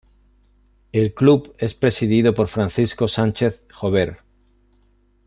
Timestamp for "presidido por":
1.75-2.47